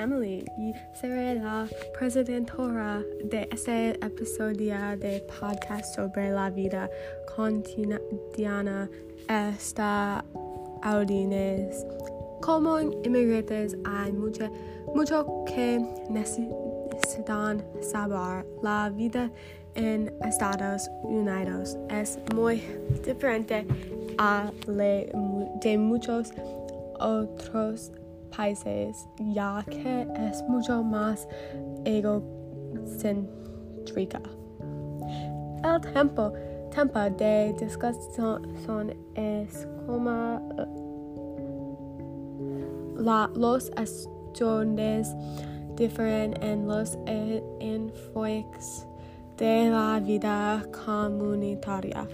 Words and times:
Emily 0.00 0.44
y 0.56 0.72
seré 0.94 1.34
la 1.34 1.68
presentadora 1.98 3.02
de 3.24 3.46
este 3.52 3.90
episodio 4.04 4.96
de 4.96 5.22
podcast 5.38 5.94
sobre 5.94 6.30
la 6.30 6.48
vida 6.48 6.88
cotidiana 7.36 8.88
estadounidense. 9.28 11.86
Como 12.40 12.80
inmigrantes 12.80 13.76
hay 13.84 14.12
mucho, 14.12 14.50
mucho 14.94 15.44
que 15.44 15.78
necesitan 16.08 17.62
saber. 17.82 18.46
La 18.62 18.88
vida 18.88 19.30
en 19.74 20.10
Estados 20.24 20.88
Unidos 21.02 21.76
es 21.90 22.18
muy 22.34 22.62
diferente 23.04 23.66
a 24.16 24.50
la 24.66 25.04
de 25.60 25.78
muchos 25.78 26.32
otros 26.98 27.92
países, 28.36 29.08
ya 29.18 29.64
que 29.68 30.06
es 30.28 30.42
mucho 30.48 30.82
más 30.82 31.28
egocéntrica. 31.84 34.20
El 35.62 35.80
tiempo, 35.92 36.32
tiempo 36.72 36.98
de 37.18 37.54
discusión 37.58 38.94
es 39.14 39.68
como 39.86 40.40
la, 42.96 43.30
los 43.34 43.70
estudiantes 43.76 45.14
difieren 45.76 46.34
en 46.42 46.66
los 46.66 46.98
enfoques 47.06 48.86
de 49.36 49.70
la 49.70 50.00
vida 50.00 50.64
comunitaria. 50.84 52.08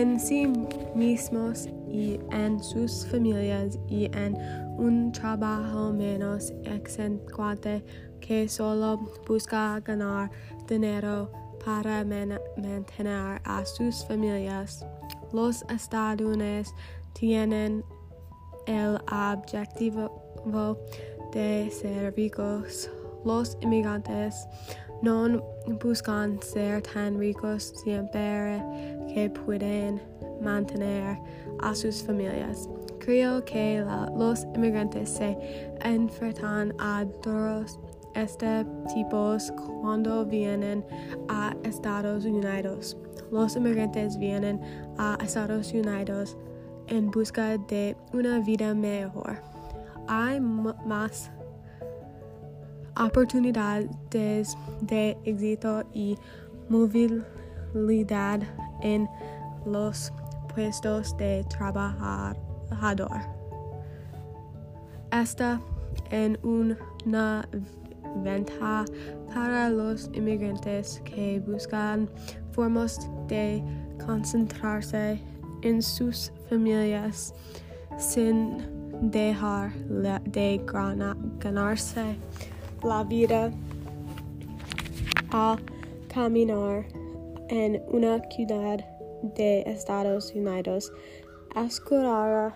En 0.00 0.18
sí 0.18 0.48
mismos 0.96 1.68
y 1.88 2.18
en 2.32 2.60
sus 2.60 3.06
familias 3.06 3.78
y 3.88 4.06
en 4.06 4.36
un 4.76 5.12
trabajo 5.12 5.92
menos 5.92 6.52
exentuante 6.64 7.84
que 8.20 8.48
solo 8.48 8.98
busca 9.26 9.78
ganar 9.84 10.32
dinero 10.66 11.30
para 11.64 12.04
mantener 12.04 13.40
a 13.44 13.64
sus 13.64 14.04
familias. 14.04 14.84
Los 15.32 15.62
estadounidenses 15.70 16.74
tienen 17.12 17.84
el 18.66 18.98
objetivo 19.12 20.76
de 21.32 21.70
ser 21.70 22.14
ricos. 22.16 22.90
Los 23.24 23.56
inmigrantes 23.60 24.48
no 25.04 25.42
buscan 25.82 26.40
ser 26.40 26.80
tan 26.80 27.18
ricos 27.18 27.74
siempre 27.84 28.62
que 29.12 29.28
pueden 29.28 30.00
mantener 30.40 31.18
a 31.60 31.74
sus 31.74 32.02
familias. 32.02 32.70
Creo 33.00 33.44
que 33.44 33.84
los 34.16 34.44
inmigrantes 34.54 35.10
se 35.10 35.36
enfrentan 35.82 36.74
a 36.78 37.04
dos 37.22 37.78
este 38.14 38.64
tipos 38.94 39.52
cuando 39.82 40.24
vienen 40.24 40.82
a 41.28 41.54
Estados 41.64 42.24
Unidos. 42.24 42.96
Los 43.30 43.56
inmigrantes 43.56 44.16
vienen 44.16 44.58
a 44.96 45.18
Estados 45.22 45.72
Unidos 45.74 46.38
en 46.86 47.10
busca 47.10 47.58
de 47.58 47.94
una 48.14 48.38
vida 48.38 48.72
mejor. 48.74 49.36
Hay 50.08 50.40
más 50.40 51.30
oportunidades 52.98 54.56
de 54.82 55.16
éxito 55.24 55.84
y 55.92 56.16
movilidad 56.68 58.40
en 58.82 59.08
los 59.66 60.12
puestos 60.54 61.16
de 61.16 61.44
trabajador. 61.48 63.20
Esta 65.10 65.60
en 66.10 66.38
una 66.42 67.48
ventaja 68.22 68.84
para 69.32 69.68
los 69.70 70.10
inmigrantes 70.12 71.00
que 71.04 71.40
buscan 71.40 72.08
formas 72.52 72.98
de 73.26 73.62
concentrarse 74.04 75.20
en 75.62 75.82
sus 75.82 76.32
familias 76.48 77.34
sin 77.98 78.58
dejar 79.10 79.72
de 79.74 80.62
ganarse 81.38 82.16
la 82.84 83.02
vida 83.04 83.50
al 85.30 85.58
caminar 86.12 86.84
en 87.48 87.82
una 87.88 88.22
ciudad 88.30 88.84
de 89.22 89.62
Estados 89.62 90.32
Unidos. 90.34 90.92
Asegurar 91.54 92.54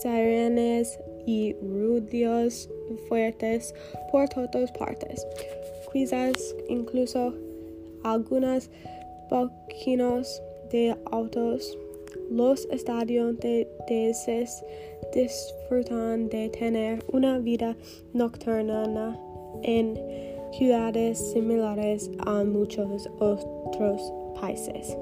serenes 0.00 0.98
y 1.26 1.54
ruidos 1.54 2.68
fuertes 3.08 3.74
por 4.10 4.28
todas 4.28 4.72
partes. 4.72 5.26
Quizás 5.92 6.54
incluso 6.68 7.34
algunas 8.02 8.70
boquinos 9.30 10.42
de 10.70 10.96
autos. 11.12 11.78
Los 12.30 12.66
estudiantes 12.70 14.64
disfrutan 15.12 16.28
de 16.28 16.48
tener 16.48 17.04
una 17.12 17.38
vida 17.38 17.76
nocturna 18.12 19.18
en 19.62 19.98
ciudades 20.52 21.18
similares 21.32 22.10
a 22.26 22.44
muchos 22.44 23.08
otros 23.18 24.12
países. 24.40 24.96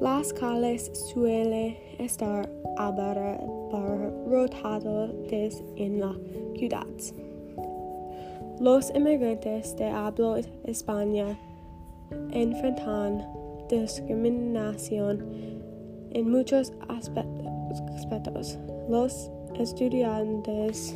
Las 0.00 0.32
calles 0.32 0.90
suelen 1.12 1.76
estar 1.98 2.48
abarrotadas 2.78 3.52
en 5.76 6.00
la 6.00 6.16
ciudad. 6.56 6.86
Los 8.60 8.90
inmigrantes 8.94 9.76
de 9.76 9.86
habla 9.86 10.40
España 10.64 11.38
enfrentan 12.32 13.26
discriminación 13.68 15.24
en 16.12 16.30
muchos 16.30 16.72
aspectos. 16.88 18.58
Los 18.88 19.30
estudiantes 19.58 20.94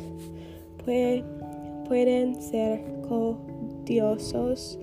pueden 0.83 2.41
ser 2.41 2.81
codiosos, 3.07 4.79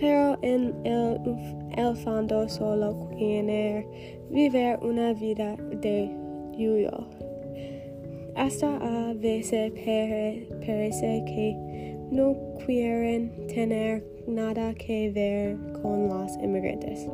pero 0.00 0.38
en 0.42 0.74
el, 0.84 1.96
fondo 1.96 2.48
solo 2.48 3.08
quieren 3.16 3.86
vivir 4.30 4.78
una 4.82 5.12
vida 5.12 5.56
de 5.80 6.10
yuyo. 6.56 7.06
Hasta 8.36 8.76
a 8.76 9.14
veces 9.14 9.72
parece 10.60 11.24
que 11.26 11.96
no 12.10 12.36
quieren 12.64 13.46
tener 13.46 14.13
nada 14.26 14.74
que 14.74 15.10
ver 15.10 15.56
con 15.80 16.08
los 16.08 16.36
inmigrantes. 16.36 17.08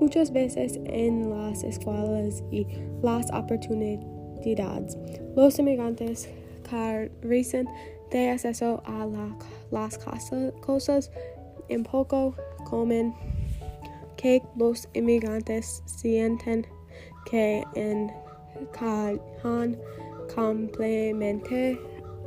Muchas 0.00 0.32
veces 0.32 0.80
en 0.84 1.30
las 1.30 1.64
escuelas 1.64 2.42
y 2.50 2.66
las 3.02 3.30
oportunidades, 3.32 4.96
los 5.36 5.58
inmigrantes 5.58 6.28
carecen 6.68 7.66
de 8.10 8.30
acceso 8.30 8.82
a 8.84 9.06
las 9.70 9.98
cosas 10.60 11.10
en 11.68 11.84
poco 11.84 12.34
comen 12.64 13.14
que 14.16 14.42
los 14.56 14.88
inmigrantes 14.92 15.82
sienten 15.86 16.66
que 17.30 17.64
encajan 17.74 19.20
completamente 20.34 21.78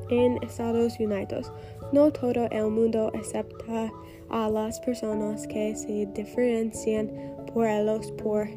en 0.10 0.42
Estados 0.44 1.00
Unidos. 1.00 1.52
No 1.94 2.12
todo 2.12 2.50
el 2.50 2.72
mundo 2.72 3.12
acepta 3.14 3.94
a 4.30 4.50
las 4.50 4.80
personas 4.80 5.46
que 5.46 5.76
se 5.76 6.08
diferencian 6.08 7.12
por 7.54 7.68
ellos. 7.68 8.12
Por 8.14 8.48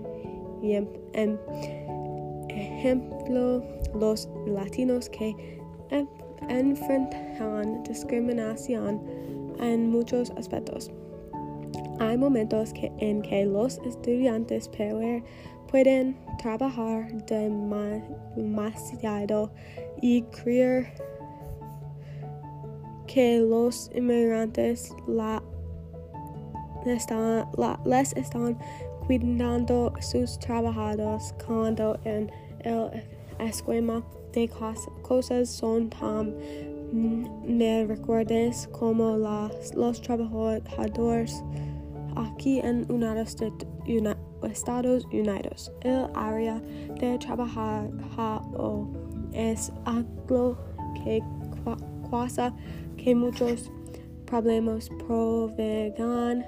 ejemplo, 2.48 3.62
los 3.94 4.30
latinos 4.46 5.10
que 5.10 5.36
enfrentan 6.48 7.82
discriminación 7.82 9.02
en 9.60 9.90
muchos 9.90 10.30
aspectos. 10.30 10.90
Hay 11.98 12.16
momentos 12.16 12.72
en 13.00 13.20
que 13.20 13.44
los 13.44 13.76
estudiantes 13.86 14.70
pueden 15.70 16.16
trabajar 16.38 17.12
demasiado 18.34 19.50
y 20.00 20.22
creer 20.22 20.86
que 23.06 23.38
los 23.40 23.90
inmigrantes 23.94 24.94
la 25.06 25.42
están, 26.84 27.46
les 27.84 28.12
están 28.14 28.58
cuidando 29.06 29.92
sus 30.00 30.38
trabajadores 30.38 31.34
cuando 31.44 31.98
en 32.04 32.30
el 32.60 32.90
esquema 33.38 34.04
de 34.32 34.48
cosas 35.02 35.48
son 35.48 35.88
tan 35.90 36.34
me 36.92 37.86
como 38.72 39.16
las, 39.16 39.74
los 39.74 40.00
trabajadores 40.00 41.42
aquí 42.14 42.60
en 42.60 42.86
Estados 44.42 45.04
Unidos. 45.06 45.72
El 45.82 46.06
área 46.14 46.60
de 47.00 47.18
trabajar 47.18 47.90
es 49.32 49.72
algo 49.84 50.56
que 51.02 51.22
causa 52.10 52.54
que 52.96 53.14
muchos 53.14 53.70
problemas 54.26 54.88
provengan 55.06 56.44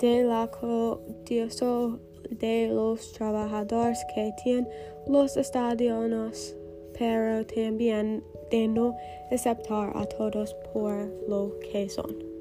de 0.00 0.24
la 0.24 0.48
condición 0.48 2.00
de 2.30 2.68
los 2.68 3.12
trabajadores 3.12 4.04
que 4.14 4.32
tienen 4.42 4.68
los 5.06 5.36
estadios, 5.36 6.56
pero 6.98 7.46
también 7.46 8.22
de 8.50 8.68
no 8.68 8.96
aceptar 9.30 9.92
a 9.94 10.04
todos 10.06 10.54
por 10.72 11.06
lo 11.28 11.58
que 11.60 11.88
son. 11.88 12.31